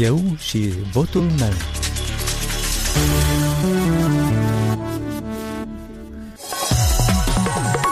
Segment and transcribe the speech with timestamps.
[0.00, 1.52] Eu și votul meu.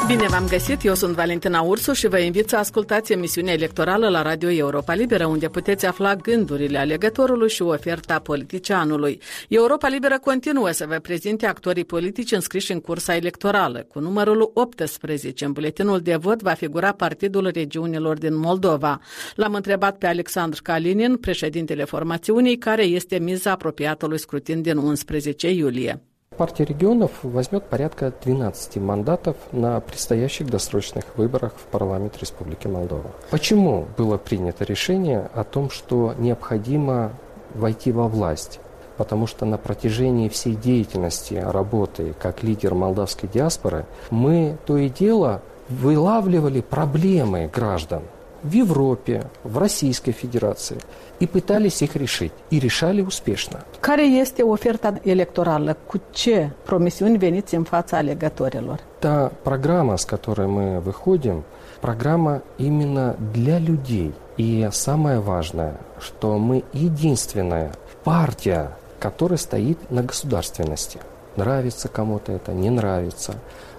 [0.06, 4.22] Bine v-am găsit, eu sunt Valentina Ursu și vă invit să ascultați emisiunea electorală la
[4.22, 9.21] Radio Europa Liberă, unde puteți afla gândurile alegătorului și oferta politicianului.
[9.49, 13.87] Europa Liberă continuă să vă prezinte actorii politici înscriși în cursa electorală.
[13.88, 19.00] Cu numărul 18 în buletinul de vot va figura Partidul Regiunilor din Moldova.
[19.34, 26.00] L-am întrebat pe Alexandru Kalinin, președintele formațiunii, care este miza apropiatului scrutin din 11 iulie.
[26.36, 33.10] Партия регионов возьмет порядка 12 мандатов на предстоящих досрочных выборах в парламент Республики Молдова.
[33.30, 37.12] Почему было принято решение о том, что необходимо
[37.54, 38.60] войти во власть?
[38.98, 45.41] Потому что на протяжении всей деятельности работы как лидер молдавской диаспоры мы то и дело
[45.70, 48.02] вылавливали проблемы граждан–
[48.50, 50.78] в Европе, в Российской Федерации
[51.20, 52.33] и пытались их решить.
[52.50, 53.58] И решали успешно.
[53.80, 55.77] Care este oferta electorală?
[55.86, 58.78] Cu ce promisiuni veniți în fața alegătorilor?
[58.98, 61.44] Та программа, с которой мы выходим,
[61.80, 64.12] программа именно для людей.
[64.36, 67.70] И самое важное, что мы единственная
[68.05, 68.64] партия,
[68.98, 70.98] которая стоит на государственности.
[71.37, 73.34] Нравится кому-то это, не нравится.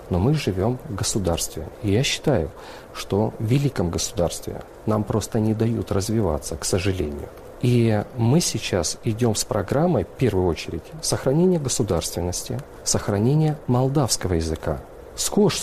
[0.10, 1.68] Но мы живем в государстве.
[1.84, 2.50] И я считаю,
[2.94, 7.28] что в великом государстве нам просто не дают развиваться, к сожалению.
[7.62, 14.80] И мы сейчас идем с программой, в первую очередь, сохранения государственности, сохранения молдавского языка,
[15.18, 15.62] scoși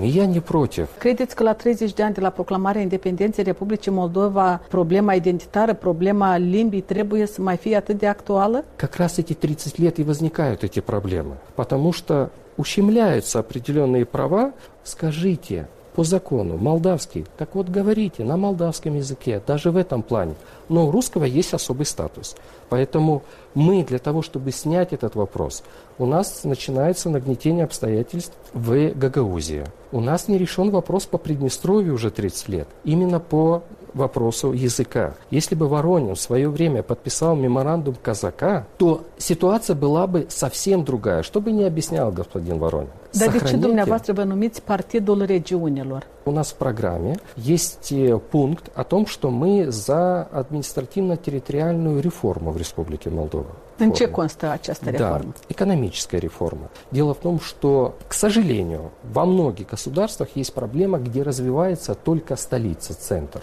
[0.00, 0.88] и я не против.
[0.98, 6.36] Credeți că la 30 de ani de la proclamarea independenței Republicii Moldova, problema identitară, problema
[6.36, 8.64] limbii trebuie să mai fie atât de actuală?
[8.76, 15.68] Как раз эти 30 лет и возникают эти проблемы, потому что ущемляются определенные права, скажите,
[15.94, 20.34] по закону, молдавский, так вот говорите на молдавском языке, даже в этом плане.
[20.68, 22.36] Но у русского есть особый статус.
[22.68, 23.22] Поэтому
[23.54, 25.62] мы для того, чтобы снять этот вопрос,
[25.98, 29.64] у нас начинается нагнетение обстоятельств в Гагаузии.
[29.92, 32.68] У нас не решен вопрос по Приднестровью уже 30 лет.
[32.82, 33.62] Именно по
[33.94, 35.14] вопросу языка.
[35.30, 41.22] Если бы Воронин в свое время подписал меморандум казака, то ситуация была бы совсем другая.
[41.22, 42.90] Что бы не объяснял господин Воронин.
[43.18, 46.06] Dar de ce dumneavoastră vă numiți Partidul Regiunilor?
[46.24, 52.56] У нас в программе есть э, пункт о том, что мы за административно-территориальную реформу в
[52.56, 53.54] Республике Молдова.
[53.78, 55.18] În ce constă această реформа?
[55.18, 56.70] Да, экономическая реформа.
[56.90, 62.94] Дело в том, что, к сожалению, во многих государствах есть проблема, где развивается только столица,
[62.94, 63.40] центр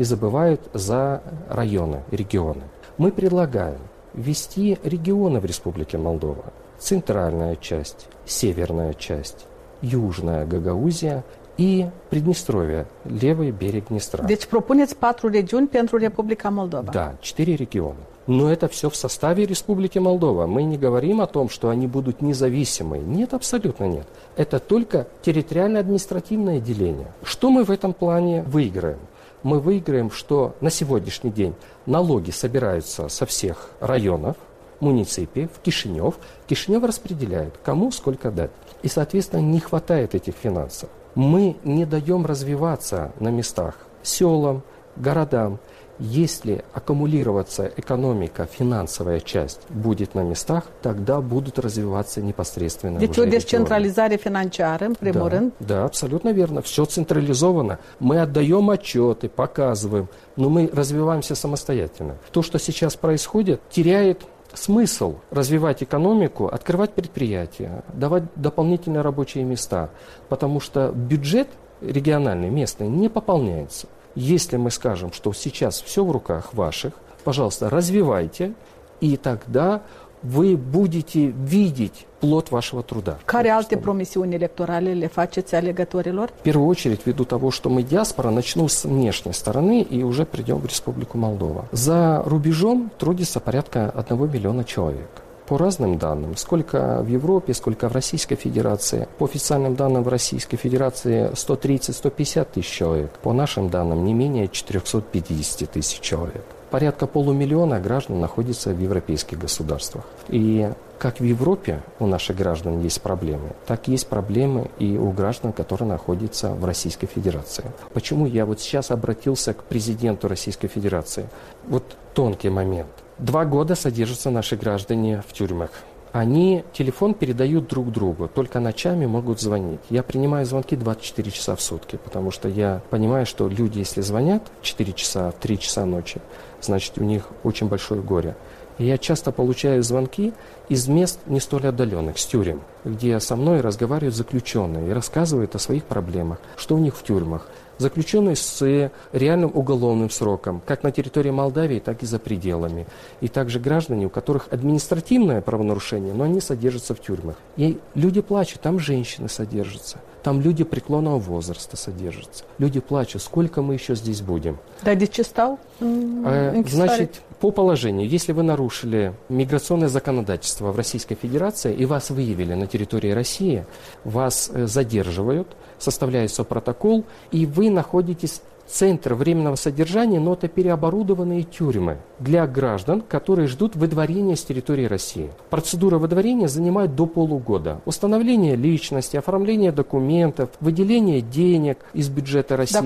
[0.00, 2.62] и забывают за районы, регионы.
[2.96, 3.80] Мы предлагаем
[4.14, 6.54] ввести регионы в Республике Молдова.
[6.78, 9.46] Центральная часть, северная часть,
[9.82, 11.22] южная Гагаузия
[11.58, 14.24] и Приднестровье, левый берег Днестра.
[14.24, 16.90] Deci propuneți patru regiuni pentru Republica Moldova.
[16.90, 18.00] Да, четыре региона.
[18.26, 20.46] Но это все в составе Республики Молдова.
[20.46, 23.02] Мы не говорим о том, что они будут независимые.
[23.02, 24.06] Нет, абсолютно нет.
[24.36, 27.08] Это только территориально-административное деление.
[27.22, 28.98] Что мы в этом плане выиграем?
[29.42, 31.54] Мы выиграем, что на сегодняшний день
[31.86, 34.36] налоги собираются со всех районов,
[34.80, 36.14] муниципий, в Кишинев.
[36.46, 38.50] Кишинев распределяет, кому сколько дать.
[38.82, 40.88] И, соответственно, не хватает этих финансов.
[41.14, 44.62] Мы не даем развиваться на местах селам,
[44.96, 45.58] городам.
[46.00, 54.16] Если аккумулироваться экономика, финансовая часть будет на местах, тогда будут развиваться непосредственно Deci уже descentralizare
[54.16, 55.42] financiară, în primul да.
[55.66, 56.62] Да, абсолютно верно.
[56.62, 57.78] Все централизовано.
[57.98, 62.16] Мы отдаем отчеты, показываем, но мы развиваемся самостоятельно.
[62.30, 64.22] То, что сейчас происходит, теряет
[64.54, 69.90] смысл развивать экономику, открывать предприятия, давать дополнительные рабочие места,
[70.28, 71.48] потому что бюджет
[71.80, 73.86] региональный, местный не пополняется.
[74.14, 76.92] Если мы скажем, что сейчас все в руках ваших,
[77.24, 78.54] пожалуйста, развивайте,
[79.00, 79.82] и тогда
[80.22, 83.18] вы будете видеть плод вашего труда.
[83.26, 86.30] Care alte promisiuni electorale le faceți alegătorilor?
[86.40, 90.58] В первую очередь, ввиду того, что мы диаспора, начну с внешней стороны и уже придем
[90.58, 91.66] в Республику Молдова.
[91.72, 95.08] За рубежом трудится порядка 1 миллиона человек
[95.50, 99.08] по разным данным, сколько в Европе, сколько в Российской Федерации.
[99.18, 103.10] По официальным данным в Российской Федерации 130-150 тысяч человек.
[103.20, 106.44] По нашим данным не менее 450 тысяч человек.
[106.70, 110.04] Порядка полумиллиона граждан находится в европейских государствах.
[110.28, 110.70] И
[111.00, 115.88] как в Европе у наших граждан есть проблемы, так есть проблемы и у граждан, которые
[115.88, 117.64] находятся в Российской Федерации.
[117.92, 121.28] Почему я вот сейчас обратился к президенту Российской Федерации?
[121.66, 125.68] Вот тонкий момент– Два года содержатся наши граждане в тюрьмах.
[126.12, 129.80] они телефон передают друг другу, только ночами могут звонить.
[129.90, 134.42] Я принимаю звонки 24 часа в сутки, потому что я понимаю, что люди, если звонят
[134.62, 136.22] 4 часа, 3 часа ночи,
[136.62, 138.36] значит, у них очень большое горе.
[138.78, 140.32] И я часто получаю звонки
[140.70, 145.58] из мест не столь отдаленных, с тюрем, где со мной разговаривают заключенные и рассказывают о
[145.58, 147.46] своих проблемах, что у них в тюрьмах.
[147.80, 152.86] Заключенные с реальным уголовным сроком, как на территории Молдавии, так и за пределами.
[153.22, 157.36] И также граждане, у которых административное правонарушение, но они содержатся в тюрьмах.
[157.56, 159.96] И люди плачут, там женщины содержатся.
[160.22, 162.44] Там люди преклонного возраста содержатся.
[162.58, 164.58] Люди плачут, сколько мы еще здесь будем.
[164.82, 164.94] Да,
[165.24, 165.58] стал?
[165.80, 172.52] Э, значит, по положению, если вы нарушили миграционное законодательство в Российской Федерации и вас выявили
[172.54, 173.64] на территории России,
[174.04, 181.98] вас э, задерживают, составляется протокол, и вы находитесь центр временного содержания, но это переоборудованные тюрьмы
[182.18, 185.30] для граждан, которые ждут выдворения с территории России.
[185.50, 187.80] Процедура выдворения занимает до полугода.
[187.84, 192.74] Установление личности, оформление документов, выделение денег из бюджета России.
[192.74, 192.82] Да,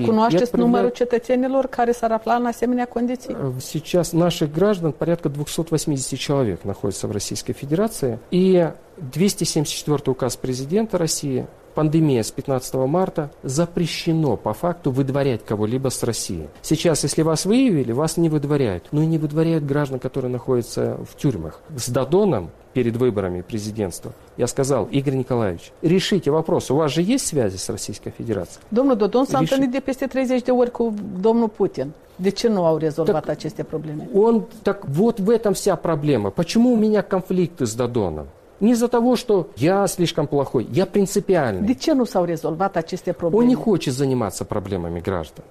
[2.87, 3.35] condiții?
[3.61, 8.19] Сейчас наших граждан порядка 280 человек находится в Российской Федерации.
[8.31, 11.45] И 274 указ президента России
[11.75, 16.49] пандемия с 15 марта, запрещено по факту выдворять кого-либо с России.
[16.61, 18.87] Сейчас, если вас выявили, вас не выдворяют.
[18.91, 21.59] Но и не выдворяют граждан, которые находятся в тюрьмах.
[21.75, 26.71] С Дадоном перед выборами президентства, я сказал, Игорь Николаевич, решите вопрос.
[26.71, 28.63] У вас же есть связи с Российской Федерацией?
[28.71, 31.93] Domnul Dodon s-a întâlnit de peste 30 de ori cu domnul Putin.
[32.15, 34.09] De ce nu au rezolvat так, aceste probleme?
[34.13, 36.31] Он, так вот в этом вся проблема.
[36.31, 38.27] Почему у меня конфликты с Дадоном?
[38.60, 41.66] Не из-за того, что я слишком плохой, я принципиальный.
[41.66, 43.42] De ce nu s-au rezolvat aceste probleme?
[43.42, 45.44] Он не хочет заниматься проблемами граждан.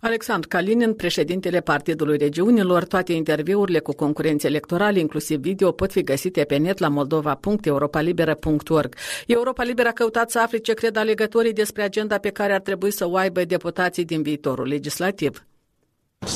[0.00, 6.44] Alexandru Kalinin, președintele Partidului Regiunilor, toate interviurile cu concurenți electorali, inclusiv video, pot fi găsite
[6.44, 8.94] pe net la moldova.europalibera.org.
[9.26, 12.90] Europa Liberă a căutat să afle ce cred alegătorii despre agenda pe care ar trebui
[12.90, 15.44] să o aibă deputații din viitorul legislativ.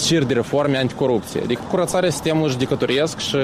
[0.05, 1.41] șir de reforme anticorupție.
[1.43, 3.37] Adică curățarea sistemului judecătoresc și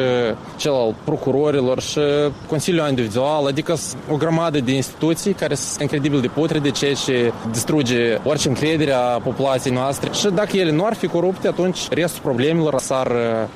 [0.56, 2.00] cel al procurorilor și
[2.48, 3.76] Consiliul Individual, adică
[4.12, 9.00] o grămadă de instituții care sunt incredibil de putrede, ceea ce distruge orice încredere a
[9.00, 10.10] populației noastre.
[10.12, 13.12] Și dacă ele nu ar fi corupte, atunci restul problemelor s-ar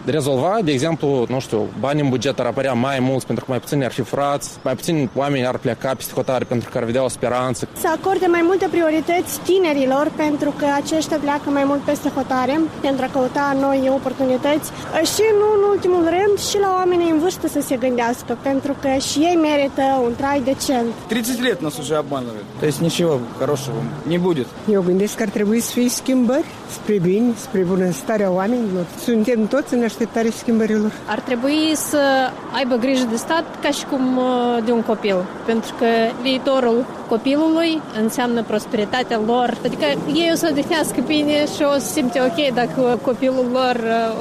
[0.05, 0.57] rezolva.
[0.63, 3.83] De exemplu, nu știu, banii în buget ar apărea mai mulți pentru că mai puțini
[3.83, 7.07] ar fi frați, mai puțini oameni ar pleca peste hotare pentru că ar vedea o
[7.07, 7.67] speranță.
[7.73, 13.04] Să acorde mai multe priorități tinerilor pentru că aceștia pleacă mai mult peste hotare pentru
[13.04, 14.70] a căuta noi oportunități
[15.14, 18.88] și nu în ultimul rând și la oamenii în vârstă să se gândească, pentru că
[19.08, 20.88] și ei merită un trai decent.
[21.08, 22.46] 30 лет нас уже обманывают.
[22.60, 23.76] То есть niciего хорошего
[24.08, 24.46] не будет.
[24.70, 28.84] Eu gândesc că ar trebui să fie schimbări spre bine, spre bunăstarea oamenilor.
[28.98, 30.92] Suntem toți în așteptare schimbărilor.
[31.06, 34.20] Ar trebui să aibă grijă de stat ca și cum
[34.64, 35.16] de un copil,
[35.46, 35.86] pentru că
[36.22, 39.56] viitorul copilului înseamnă prosperitatea lor.
[39.64, 39.84] Adică
[40.14, 43.76] ei o să odihnească bine și o să simte ok dacă copilul lor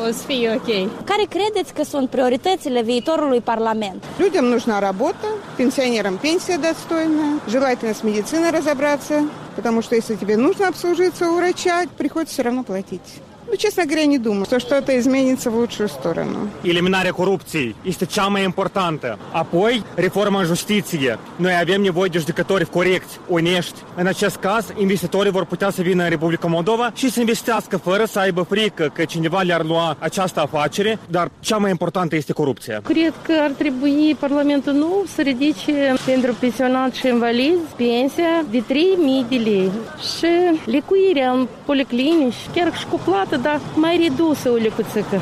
[0.08, 0.70] o să fie ok.
[1.04, 4.04] Care credeți că sunt prioritățile viitorului Parlament?
[4.20, 5.28] Людям нужна работа,
[5.62, 9.16] пенсионерам пенсия достойная, желательно с медициной разобраться,
[9.59, 13.21] потому что если тебе нужно обслужиться у врача, приходится все равно платить.
[13.51, 16.51] Ну, честно говоря, не думаю, что что-то изменится в лучшую stорону.
[16.63, 19.19] Eliminarea corupției este cea mai importantă.
[19.33, 21.19] Apoi, reforma în justiție.
[21.37, 23.83] Noi avem nevoie de judecători corecți, onești.
[23.97, 28.05] În acest caz, investitorii vor putea să vină în Republica Moldova și să investească fără
[28.05, 32.81] să aibă frică că cineva le-ar lua această afacere, dar cea mai importantă este corupția.
[32.85, 39.29] Cred că ar trebui Parlamentul nou să ridice pentru pensionați și invalizi pensia de 3.000
[39.29, 39.71] de lei
[40.19, 43.38] și lecuirea în policlinici, chiar și cu plată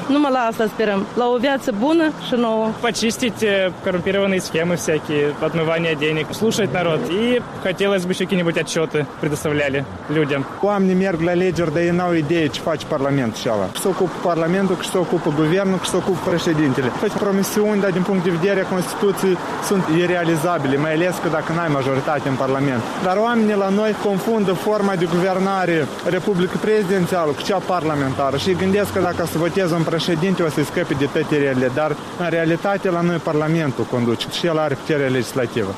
[0.09, 1.07] Numai la asta sperăm.
[1.15, 2.69] La o viață bună și nouă.
[2.81, 3.43] Почистить
[3.85, 7.01] коррумпированные схемы всякие, отмывание денег, слушать народ.
[7.11, 9.85] И хотелось бы еще какие-нибудь отчеты предоставляли
[10.17, 10.47] людям.
[10.61, 13.69] Oamenii merg la alegeri, dar ei n-au idee ce face Parlamentul și ala.
[13.81, 16.87] Să ocupă Parlamentul, să ocupă Guvernul, să ocupă președintele.
[16.87, 21.53] Faci promisiuni, dar din punct de vedere a Constituției sunt irealizabile, mai ales că dacă
[21.53, 22.83] n-ai majoritate în Parlament.
[23.05, 28.63] Dar oamenii la noi confundă forma de guvernare Republică Prezidențială cu cea parlamentară parlamentară și
[28.63, 31.91] gândesc că dacă să votez un președinte o să-i scape de tătierele, dar
[32.23, 35.73] în realitate la noi Parlamentul conduce și el are putere legislativă.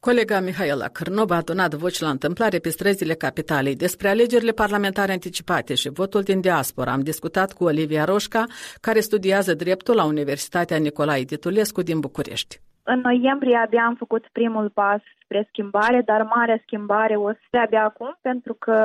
[0.00, 5.74] Colega Mihaela Cârnova a adunat voci la întâmplare pe străzile capitalei despre alegerile parlamentare anticipate
[5.74, 6.92] și votul din diaspora.
[6.92, 8.44] Am discutat cu Olivia Roșca,
[8.80, 12.60] care studiază dreptul la Universitatea Nicolae Titulescu din București.
[12.82, 17.60] În noiembrie abia am făcut primul pas despre schimbare, dar marea schimbare o să fie
[17.60, 18.76] abia acum, pentru că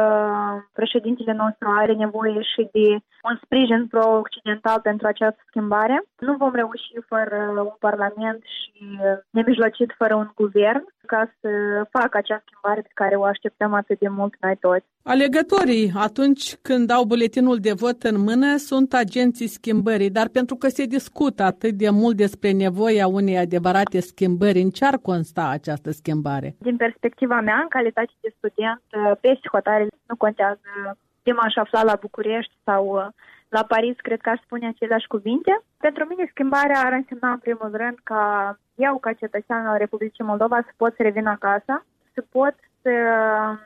[0.74, 2.88] președintele nostru are nevoie și de
[3.30, 5.98] un sprijin pro-occidental pentru această schimbare.
[6.20, 7.38] Nu vom reuși fără
[7.72, 9.00] un parlament și
[9.30, 11.50] nemijlocit fără un guvern ca să
[11.92, 14.86] facă acea schimbare pe care o așteptăm atât de mult noi toți.
[15.04, 20.68] Alegătorii, atunci când au buletinul de vot în mână, sunt agenții schimbării, dar pentru că
[20.68, 25.92] se discută atât de mult despre nevoia unei adevărate schimbări, în ce ar consta această
[25.92, 26.37] schimbare?
[26.58, 28.82] Din perspectiva mea, în calitate de student,
[29.20, 33.12] peste hotare nu contează ce m-aș afla la București sau
[33.50, 35.62] la Paris, cred că aș spune aceleași cuvinte.
[35.78, 40.58] Pentru mine schimbarea ar însemna în primul rând ca eu, ca cetățean al Republicii Moldova,
[40.62, 42.67] să pot să revin acasă, să pot să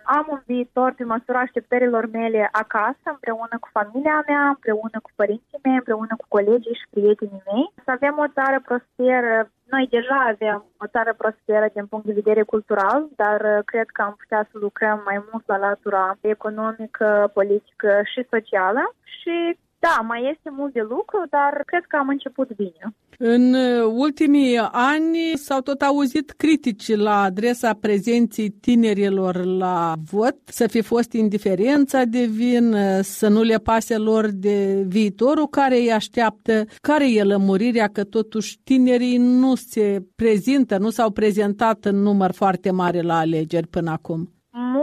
[0.04, 5.60] am un viitor pe măsura așteptărilor mele acasă, împreună cu familia mea, împreună cu părinții
[5.64, 9.50] mei, împreună cu colegii și prietenii mei, să avem o țară prosperă.
[9.74, 14.16] Noi deja avem o țară prosperă din punct de vedere cultural, dar cred că am
[14.20, 20.50] putea să lucrăm mai mult la latura economică, politică și socială și da, mai este
[20.50, 22.94] mult de lucru, dar cred că am început bine.
[23.18, 30.82] În ultimii ani s-au tot auzit critici la adresa prezenții tinerilor la vot, să fi
[30.82, 37.14] fost indiferența de vin, să nu le pase lor de viitorul care îi așteaptă, care
[37.14, 43.02] e lămurirea că totuși tinerii nu se prezintă, nu s-au prezentat în număr foarte mare
[43.02, 44.41] la alegeri până acum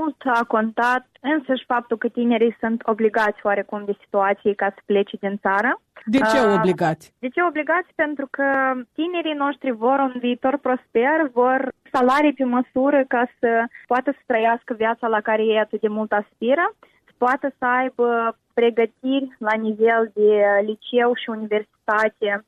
[0.08, 5.16] mult a contat însăși faptul că tinerii sunt obligați oarecum de situații ca să plece
[5.20, 5.80] din țară.
[6.04, 7.14] De ce obligați?
[7.18, 7.90] De ce obligați?
[7.94, 8.46] Pentru că
[8.94, 13.50] tinerii noștri vor un viitor prosper, vor salarii pe măsură ca să
[13.86, 16.74] poată să trăiască viața la care ei atât de mult aspiră,
[17.06, 20.30] să poată să aibă pregătiri la nivel de
[20.68, 22.44] liceu și universitate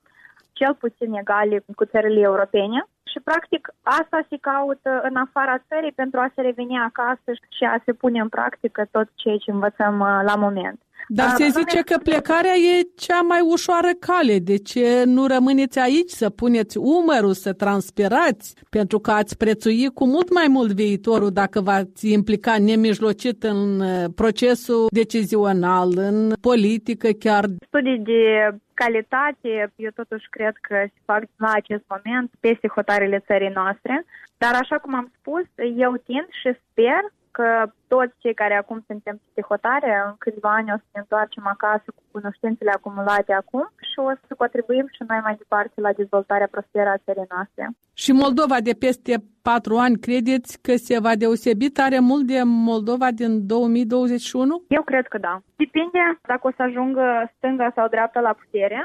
[0.52, 6.19] cel puțin egale cu țările europene și practic asta se caută în afara țării pentru
[6.21, 10.21] a se reveni acasă și a se pune în practică tot ceea ce învățăm uh,
[10.31, 10.81] la moment.
[11.12, 14.38] Dar se zice că plecarea e cea mai ușoară cale.
[14.38, 18.55] De ce nu rămâneți aici să puneți umărul, să transpirați?
[18.71, 24.05] Pentru că ați prețui cu mult mai mult viitorul dacă v-ați implica nemijlocit în uh,
[24.14, 27.45] procesul decizional, în politică chiar.
[27.67, 33.59] Studii de calitate, eu totuși cred că se fac la acest moment peste hotarele țării
[33.61, 34.05] noastre.
[34.43, 35.45] Dar așa cum am spus,
[35.85, 37.03] eu tind și sper
[37.41, 41.47] că toți cei care acum suntem pe hotare, în câțiva ani o să ne întoarcem
[41.55, 46.53] acasă cu cunoștințele acumulate acum și o să contribuim și noi mai departe la dezvoltarea
[46.55, 47.65] prosperă a țării noastre.
[48.03, 53.09] Și Moldova de peste patru ani, credeți că se va deosebi tare mult de Moldova
[53.21, 54.63] din 2021?
[54.69, 55.35] Eu cred că da.
[55.57, 57.05] Depinde dacă o să ajungă
[57.37, 58.81] stânga sau dreapta la putere,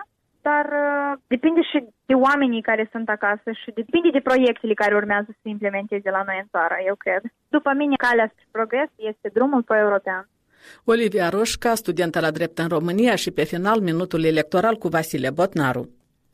[0.50, 1.78] dar uh, depinde și
[2.10, 6.24] de oamenii care sunt acasă și depinde de proiectele care urmează să se implementeze la
[6.28, 7.22] noi în țară, eu cred.
[7.56, 10.24] După mine, calea spre progres este drumul pro-european.
[10.94, 15.84] Olivia Roșca, studentă la drept în România și pe final minutul electoral cu Vasile Botnaru.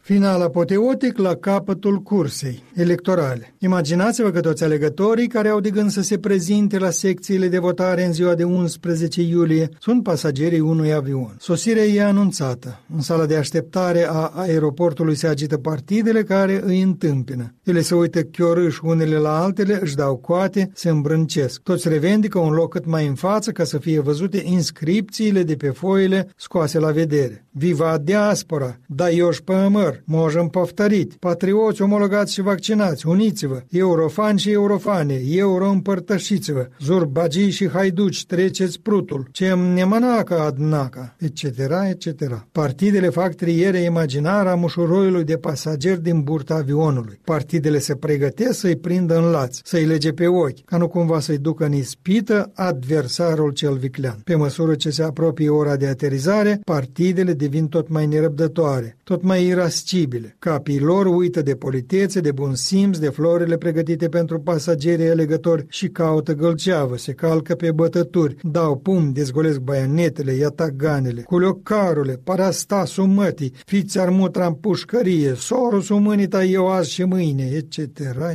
[0.01, 3.53] Final apoteotic la capătul cursei electorale.
[3.58, 8.05] Imaginați-vă că toți alegătorii care au de gând să se prezinte la secțiile de votare
[8.05, 11.36] în ziua de 11 iulie sunt pasagerii unui avion.
[11.39, 12.79] Sosirea e anunțată.
[12.96, 17.53] În sala de așteptare a aeroportului se agită partidele care îi întâmpină.
[17.63, 21.62] Ele se uită chiorâși unele la altele, își dau coate, se îmbrâncesc.
[21.62, 25.70] Toți revendică un loc cât mai în față ca să fie văzute inscripțiile de pe
[25.70, 27.46] foile scoase la vedere.
[27.51, 28.77] Viva diaspora!
[28.86, 29.90] Da ioș pe măr!
[29.90, 31.16] Tuturor, можем повторить.
[31.18, 33.62] Patrioți omologați și vaccinați, uniți-vă.
[33.71, 36.68] Eurofani și eurofane, euro împărtășiți-vă.
[36.80, 39.28] Zurbagii și haiduci, treceți prutul.
[39.30, 41.42] Cem nemanaca adnaca, etc.,
[41.88, 42.47] etc.
[42.52, 47.21] Partidele fac triere imaginarea mușuroiului de pasageri din burta avionului.
[47.25, 51.38] Partidele se pregătesc să-i prindă în laț, să-i lege pe ochi, ca nu cumva să-i
[51.38, 54.21] ducă în ispită adversarul cel viclean.
[54.25, 59.45] Pe măsură ce se apropie ora de aterizare, partidele devin tot mai nerăbdătoare, tot mai
[59.45, 60.35] irascibile irascibile.
[60.39, 65.88] Capii lor uită de politețe, de bun simț, de florile pregătite pentru pasagerii alegători și
[65.88, 74.00] caută gălceavă, se calcă pe bătături, dau pum, dezgolesc baianetele, iataganele, culiocarule, parastasul mătii, fiți
[74.00, 77.77] armutra în pușcărie, sorusul mânita eu azi și mâine, etc.,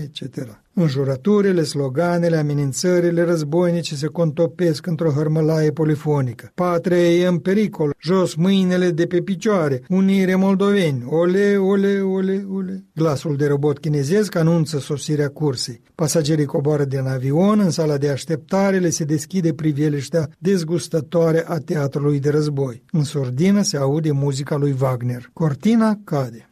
[0.04, 0.64] etc.
[0.78, 6.50] Înjurăturile, sloganele, amenințările războinice se contopesc într-o hărmălaie polifonică.
[6.54, 12.84] Patria e în pericol, jos mâinile de pe picioare, unire moldoveni, ole, ole, ole, ole.
[12.94, 15.82] Glasul de robot chinezesc anunță sosirea cursei.
[15.94, 22.20] Pasagerii coboară din avion, în sala de așteptare le se deschide priveliștea dezgustătoare a teatrului
[22.20, 22.82] de război.
[22.92, 25.30] În surdină se aude muzica lui Wagner.
[25.32, 26.50] Cortina cade.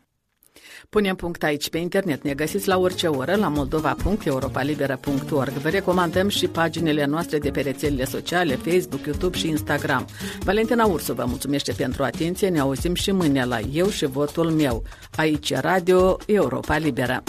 [0.95, 2.23] Punem punct aici pe internet.
[2.23, 5.53] Ne găsiți la orice oră la moldova.europalibera.org.
[5.53, 10.07] Vă recomandăm și paginile noastre de pe rețelele sociale, Facebook, YouTube și Instagram.
[10.41, 12.49] Valentina Ursu vă mulțumește pentru atenție.
[12.49, 14.83] Ne auzim și mâine la Eu și Votul meu.
[15.17, 17.23] Aici Radio Europa Libera.